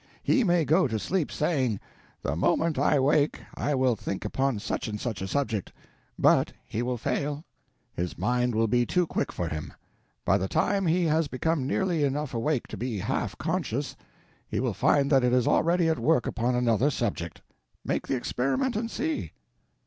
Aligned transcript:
He 0.23 0.43
may 0.43 0.65
go 0.65 0.87
to 0.87 0.97
sleep 0.97 1.31
saying, 1.31 1.79
"The 2.23 2.35
moment 2.35 2.79
I 2.79 2.99
wake 2.99 3.39
I 3.53 3.75
will 3.75 3.95
think 3.95 4.25
upon 4.25 4.57
such 4.57 4.87
and 4.87 4.99
such 4.99 5.21
a 5.21 5.27
subject," 5.27 5.71
but 6.17 6.51
he 6.65 6.81
will 6.81 6.97
fail. 6.97 7.45
His 7.93 8.17
mind 8.17 8.55
will 8.55 8.65
be 8.67 8.83
too 8.83 9.05
quick 9.05 9.31
for 9.31 9.47
him; 9.47 9.71
by 10.25 10.39
the 10.39 10.47
time 10.47 10.87
he 10.87 11.03
has 11.03 11.27
become 11.27 11.67
nearly 11.67 12.03
enough 12.03 12.33
awake 12.33 12.65
to 12.69 12.77
be 12.77 12.97
half 12.97 13.37
conscious, 13.37 13.95
he 14.49 14.59
will 14.59 14.73
find 14.73 15.11
that 15.11 15.23
it 15.23 15.33
is 15.33 15.47
already 15.47 15.87
at 15.87 15.99
work 15.99 16.25
upon 16.25 16.55
another 16.55 16.89
subject. 16.89 17.43
Make 17.85 18.07
the 18.07 18.15
experiment 18.15 18.75
and 18.75 18.89
see. 18.89 19.33